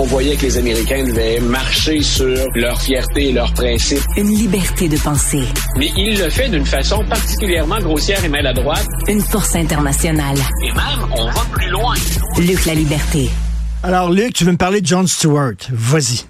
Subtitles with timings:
[0.00, 3.98] On voyait que les Américains devaient marcher sur leur fierté et leurs principes.
[4.16, 5.42] Une liberté de penser.
[5.76, 8.86] Mais il le fait d'une façon particulièrement grossière et maladroite.
[9.08, 10.36] Une force internationale.
[10.62, 11.94] Et même, on va plus loin.
[12.38, 13.28] Luc la liberté.
[13.82, 15.56] Alors, Luc, tu veux me parler de John Stewart.
[15.72, 16.26] Vas-y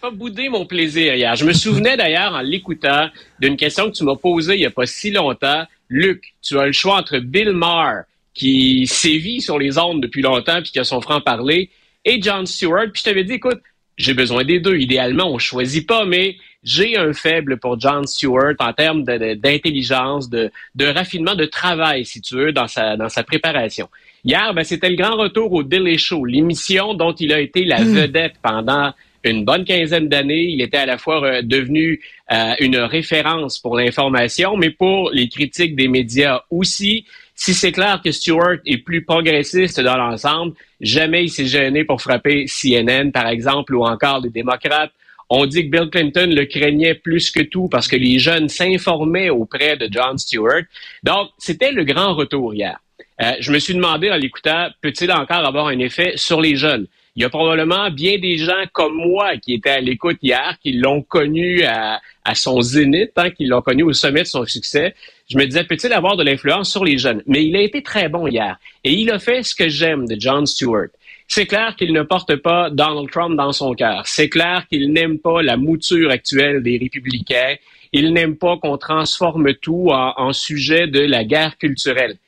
[0.00, 1.36] pas boudé mon plaisir hier.
[1.36, 3.08] Je me souvenais d'ailleurs en l'écoutant
[3.38, 5.64] d'une question que tu m'as posée il n'y a pas si longtemps.
[5.88, 8.02] Luc, tu as le choix entre Bill Maher,
[8.34, 11.70] qui sévit sur les ondes depuis longtemps puis qui a son franc-parler,
[12.04, 12.90] et John Stewart.
[12.92, 13.60] Puis je t'avais dit, écoute,
[13.96, 14.76] j'ai besoin des deux.
[14.76, 20.50] Idéalement, on choisit pas, mais j'ai un faible pour John Stewart en termes d'intelligence, de,
[20.74, 23.88] de, raffinement, de travail, si tu veux, dans sa, dans sa préparation.
[24.24, 27.80] Hier, ben, c'était le grand retour au Daily Show, l'émission dont il a été la
[27.82, 27.94] hmm.
[27.94, 28.92] vedette pendant
[29.24, 30.44] une bonne quinzaine d'années.
[30.44, 32.00] Il était à la fois euh, devenu
[32.32, 37.04] euh, une référence pour l'information, mais pour les critiques des médias aussi.
[37.44, 42.00] Si c'est clair que Stewart est plus progressiste dans l'ensemble, jamais il s'est gêné pour
[42.00, 44.92] frapper CNN, par exemple, ou encore les démocrates.
[45.28, 49.28] On dit que Bill Clinton le craignait plus que tout parce que les jeunes s'informaient
[49.28, 50.62] auprès de John Stewart.
[51.02, 52.78] Donc, c'était le grand retour hier.
[53.20, 56.86] Euh, je me suis demandé en l'écoutant, peut-il encore avoir un effet sur les jeunes?
[57.16, 60.74] Il y a probablement bien des gens comme moi qui étaient à l'écoute hier, qui
[60.74, 62.00] l'ont connu à,
[62.34, 64.94] son zénith, hein, qui l'ont connu au sommet de son succès.
[65.32, 67.22] Je me disais, peut-il avoir de l'influence sur les jeunes?
[67.26, 68.58] Mais il a été très bon hier.
[68.84, 70.88] Et il a fait ce que j'aime de John Stewart.
[71.26, 74.02] C'est clair qu'il ne porte pas Donald Trump dans son cœur.
[74.06, 77.54] C'est clair qu'il n'aime pas la mouture actuelle des républicains.
[77.92, 82.18] Il n'aime pas qu'on transforme tout en, en sujet de la guerre culturelle.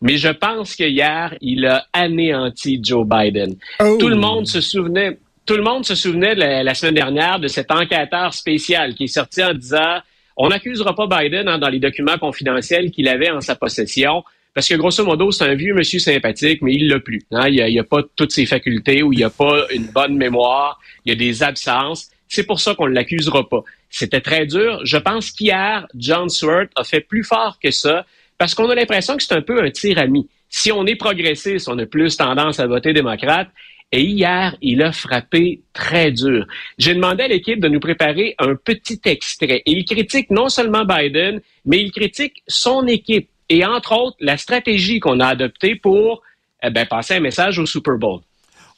[0.00, 3.56] Mais je pense qu'hier, il a anéanti Joe Biden.
[3.80, 3.96] Oh.
[3.98, 7.72] Tout le monde se souvenait, tout le monde se souvenait la, semaine dernière de cet
[7.72, 9.98] enquêteur spécial qui est sorti en disant
[10.36, 14.24] on n'accusera pas Biden hein, dans les documents confidentiels qu'il avait en sa possession.
[14.54, 17.22] Parce que grosso modo, c'est un vieux monsieur sympathique, mais il l'a plus.
[17.30, 17.48] Hein.
[17.48, 20.78] Il n'y a, pas toutes ses facultés ou il n'y a pas une bonne mémoire,
[21.04, 22.10] il y a des absences.
[22.28, 23.62] C'est pour ça qu'on ne l'accusera pas.
[23.88, 24.80] C'était très dur.
[24.84, 28.06] Je pense qu'hier, John Stewart a fait plus fort que ça
[28.38, 30.28] parce qu'on a l'impression que c'est un peu un tir ami.
[30.48, 33.48] Si on est progressiste, on a plus tendance à voter démocrate.
[33.94, 36.46] Et hier, il a frappé très dur.
[36.78, 39.62] J'ai demandé à l'équipe de nous préparer un petit extrait.
[39.66, 44.38] Et il critique non seulement Biden, mais il critique son équipe et entre autres la
[44.38, 46.22] stratégie qu'on a adoptée pour
[46.62, 48.20] eh ben, passer un message au Super Bowl.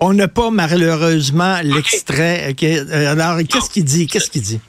[0.01, 2.53] On n'a pas malheureusement l'extrait.
[2.63, 4.09] Euh, alors, qu'est-ce qu'il dit?
[4.09, 4.61] Qu'est-ce qu'il dit?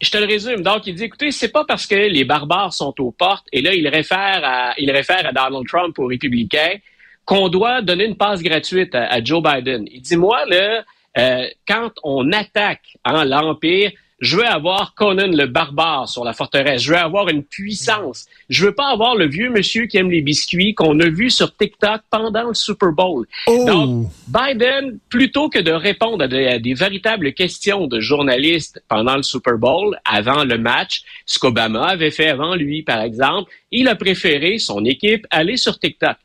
[0.00, 0.62] Je te, le résume.
[0.62, 3.74] Donc, il dit, écoutez, c'est pas parce que les barbares sont aux portes, et là,
[3.74, 6.76] il réfère à, il réfère à Donald Trump aux républicains,
[7.26, 9.84] qu'on doit donner une passe gratuite à, Joe Biden.
[9.90, 10.84] Il dit, moi, là,
[11.18, 16.82] euh, quand on attaque hein, l'Empire, je veux avoir Conan le barbare sur la forteresse.
[16.82, 18.26] Je veux avoir une puissance.
[18.48, 21.54] Je veux pas avoir le vieux monsieur qui aime les biscuits qu'on a vu sur
[21.54, 23.26] TikTok pendant le Super Bowl.
[23.46, 23.64] Oh.
[23.66, 29.58] Donc, Biden, plutôt que de répondre à, des véritables questions de journalistes pendant le Super
[29.58, 34.58] Bowl, avant le match, ce qu'Obama avait fait avant lui, par exemple, il a préféré
[34.58, 36.16] son équipe aller sur TikTok.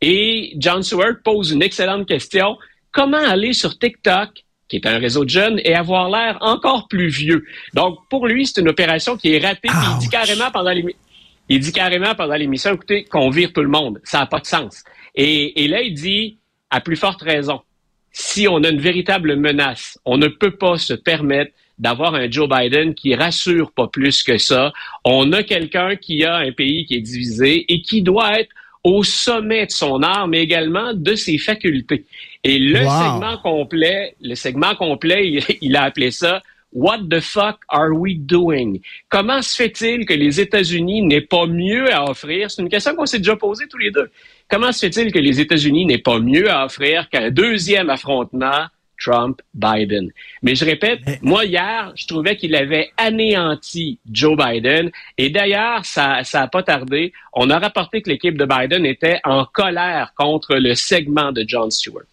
[0.00, 2.56] Et John Stewart pose une excellente question.
[2.92, 7.08] Comment aller sur TikTok qui est un réseau de jeunes, et avoir l'air encore plus
[7.08, 7.44] vieux?
[7.74, 9.68] Donc, pour lui, c'est une opération qui est ratée.
[9.68, 11.00] Il dit carrément pendant l'émission,
[11.48, 14.00] il dit carrément pendant l'émission, écoutez, qu'on vire tout le monde.
[14.04, 14.84] Ça n'a pas de sens.
[15.16, 16.38] Et, et là, il dit,
[16.70, 17.62] à plus forte raison,
[18.12, 22.48] si on a une véritable menace, on ne peut pas se permettre d'avoir un Joe
[22.48, 24.72] Biden qui rassure pas plus que ça.
[25.04, 28.50] On a quelqu'un qui a un pays qui est divisé et qui doit être
[28.82, 32.04] au sommet de son art, mais également de ses facultés.
[32.42, 36.42] Et le segment complet, le segment complet, il, a appelé ça
[36.72, 38.76] What the fuck are we doing?
[39.08, 42.48] Comment se fait-il que les États-Unis n'aient pas mieux à offrir?
[42.48, 44.08] C'est une question qu'on s'est déjà posée tous les deux.
[44.48, 48.66] Comment se fait-il que les États-Unis n'aient pas mieux à offrir qu'un deuxième affrontement
[49.00, 50.10] Trump-Biden.
[50.42, 54.90] Mais je répète, moi hier, je trouvais qu'il avait anéanti Joe Biden.
[55.18, 57.12] Et d'ailleurs, ça n'a pas tardé.
[57.32, 61.70] On a rapporté que l'équipe de Biden était en colère contre le segment de John
[61.70, 62.04] Stewart.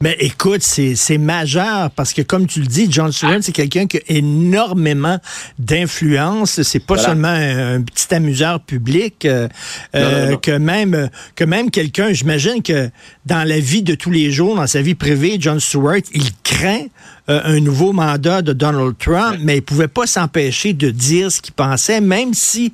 [0.00, 3.96] Mais écoute, c'est majeur parce que, comme tu le dis, John Stewart, c'est quelqu'un qui
[3.96, 5.18] a énormément
[5.58, 6.62] d'influence.
[6.62, 9.48] C'est pas seulement un, petit amuseur public, euh,
[9.96, 12.90] euh, que même que même quelqu'un, j'imagine que
[13.26, 16.86] dans la vie de tous les jours, dans sa vie privée, John Stewart, il craint
[17.28, 21.42] euh, un nouveau mandat de Donald Trump, mais il pouvait pas s'empêcher de dire ce
[21.42, 22.72] qu'il pensait, même si,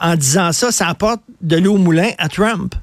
[0.00, 2.76] en disant ça, ça apporte de l'eau au moulin à Trump.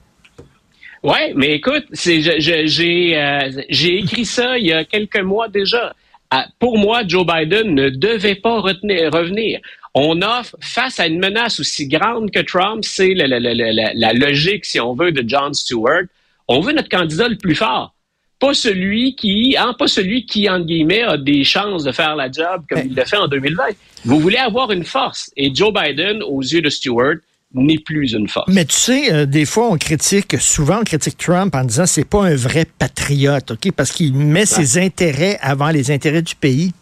[1.04, 5.96] Oui, mais écoute, c'est, j'ai, euh, j'ai écrit ça il y a quelques mois déjà.
[6.30, 9.60] Ah, pour moi, Joe Biden ne devait pas retenir, revenir.
[9.94, 14.14] On offre, face à une menace aussi grande que Trump, c'est la, la, la, la,
[14.14, 16.04] logique, si on veut, de John Stewart,
[16.48, 17.94] on veut notre candidat le plus fort.
[18.40, 22.32] pas celui qui, hein, pas celui qui, entre guillemets, a des chances de faire la
[22.32, 23.64] job comme il l'a fait en 2020.
[24.06, 25.32] Vous voulez avoir une force.
[25.38, 27.16] Et Joe Biden, aux yeux de Stewart,
[27.54, 28.52] n'est plus une force.
[28.52, 32.08] Mais tu sais, euh, des fois, on critique, souvent, on critique Trump en disant c'est
[32.08, 33.72] pas un vrai patriote, OK?
[33.72, 36.74] Parce qu'il met ses intérêts avant les intérêts du pays.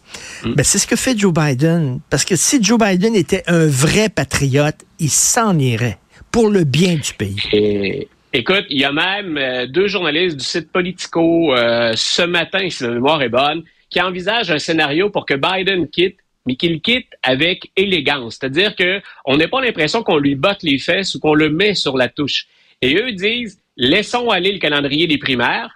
[0.44, 0.54] Mais mm.
[0.54, 2.00] ben, c'est ce que fait Joe Biden.
[2.10, 5.98] Parce que si Joe Biden était un vrai patriote, il s'en irait
[6.32, 7.36] pour le bien du pays.
[7.52, 12.68] Et, écoute, il y a même euh, deux journalistes du site Politico euh, ce matin,
[12.68, 16.16] si la mémoire est bonne, qui envisagent un scénario pour que Biden quitte
[16.46, 18.38] mais qu'il quitte avec élégance.
[18.40, 21.96] C'est-à-dire qu'on n'a pas l'impression qu'on lui botte les fesses ou qu'on le met sur
[21.96, 22.46] la touche.
[22.82, 25.70] Et eux disent, laissons aller le calendrier des primaires.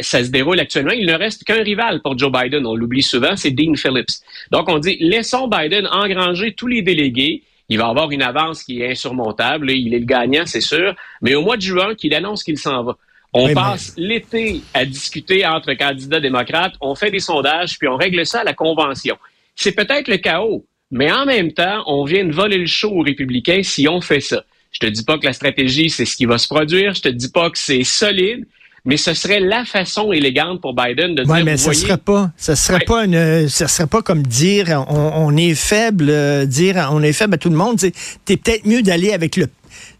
[0.00, 0.92] Ça se déroule actuellement.
[0.92, 2.66] Il ne reste qu'un rival pour Joe Biden.
[2.66, 4.20] On l'oublie souvent, c'est Dean Phillips.
[4.50, 7.42] Donc, on dit, laissons Biden engranger tous les délégués.
[7.68, 9.70] Il va avoir une avance qui est insurmontable.
[9.70, 10.94] Il est le gagnant, c'est sûr.
[11.22, 12.96] Mais au mois de juin, qu'il annonce qu'il s'en va.
[13.32, 18.26] On passe l'été à discuter entre candidats démocrates, on fait des sondages, puis on règle
[18.26, 19.16] ça à la convention
[19.56, 23.02] c'est peut-être le chaos, mais en même temps, on vient de voler le show aux
[23.02, 24.44] républicains si on fait ça.
[24.72, 26.94] Je te dis pas que la stratégie, c'est ce qui va se produire.
[26.94, 28.46] Je te dis pas que c'est solide.
[28.86, 31.44] Mais ce serait la façon élégante pour Biden de dire.
[31.44, 36.46] mais serait pas, ça serait pas une, serait pas comme dire on, est faible, euh,
[36.46, 37.78] dire on est faible à tout le monde.
[37.78, 39.48] T'es peut-être mieux d'aller avec le,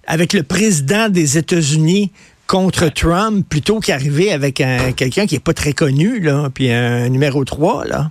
[0.07, 2.11] avec le président des États-Unis
[2.47, 4.63] contre Trump plutôt qu'arriver avec
[4.97, 8.11] quelqu'un qui est pas très connu là, puis un numéro 3 là.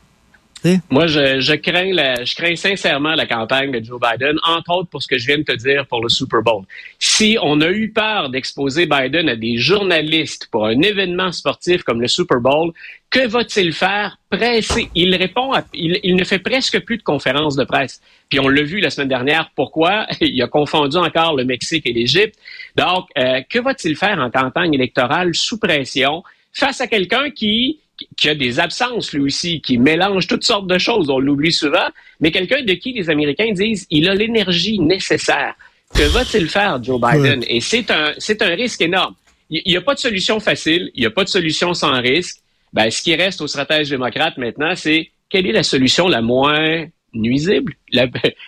[0.90, 5.02] Moi, je, crains la, je crains sincèrement la campagne de Joe Biden, entre autres pour
[5.02, 6.66] ce que je viens de te dire pour le Super Bowl.
[6.98, 12.02] Si on a eu peur d'exposer Biden à des journalistes pour un événement sportif comme
[12.02, 12.74] le Super Bowl,
[13.10, 14.18] que va-t-il faire?
[14.30, 14.90] Presser.
[14.94, 18.02] Il répond il, ne fait presque plus de conférences de presse.
[18.30, 19.50] Puis on l'a vu la semaine dernière.
[19.56, 20.06] Pourquoi?
[20.22, 22.38] Il a confondu encore le Mexique et l'Égypte.
[22.76, 26.24] Donc, euh, que va-t-il faire en campagne électorale sous pression
[26.54, 27.80] face à quelqu'un qui
[28.18, 31.88] qui a des absences, lui aussi, qui mélange toutes sortes de choses, on l'oublie souvent,
[32.20, 35.56] mais quelqu'un de qui les Américains disent il a l'énergie nécessaire.
[35.94, 37.44] Que va-t-il faire, Joe Biden?
[37.48, 39.16] Et c'est un, c'est un risque énorme.
[39.50, 42.38] Il n'y a pas de solution facile, il n'y a pas de solution sans risque.
[42.72, 46.86] Ben, ce qui reste aux stratèges démocrates maintenant, c'est quelle est la solution la moins
[47.14, 47.74] nuisible?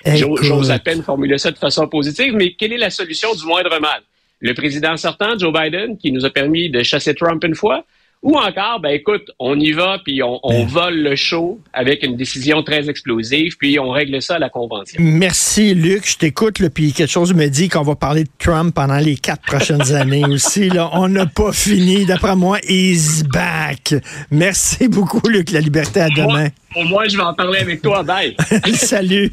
[0.06, 3.80] J'ose à peine formuler ça de façon positive, mais quelle est la solution du moindre
[3.80, 4.02] mal?
[4.40, 7.86] Le président sortant, Joe Biden, qui nous a permis de chasser Trump une fois,
[8.24, 12.16] ou encore, ben écoute, on y va, puis on, on, vole le show avec une
[12.16, 15.02] décision très explosive, puis on règle ça à la convention.
[15.04, 16.08] Merci, Luc.
[16.08, 19.42] Je t'écoute, puis quelque chose me dit qu'on va parler de Trump pendant les quatre
[19.42, 20.70] prochaines années aussi.
[20.70, 20.92] Là.
[20.94, 22.06] On n'a pas fini.
[22.06, 23.96] D'après moi, he's back.
[24.30, 25.50] Merci beaucoup, Luc.
[25.50, 26.50] La liberté à demain.
[26.76, 28.02] Au moins, je vais en parler avec toi.
[28.04, 28.36] Bye.
[28.76, 29.32] Salut.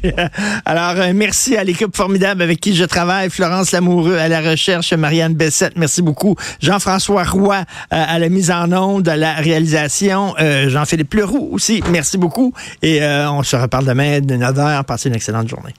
[0.65, 3.29] Alors, euh, merci à l'équipe formidable avec qui je travaille.
[3.29, 6.35] Florence Lamoureux à la recherche, Marianne Bessette, merci beaucoup.
[6.61, 10.35] Jean-François Roy euh, à la mise en onde, à la réalisation.
[10.39, 12.53] Euh, Jean-Philippe Leroux aussi, merci beaucoup.
[12.81, 14.83] Et on se reparle demain de 9h.
[14.83, 15.73] Passez une excellente journée.